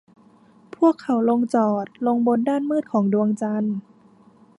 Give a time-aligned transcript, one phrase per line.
[0.75, 3.75] พวกเขาลงจอดลงบนด้านมืดของดวงจันทร์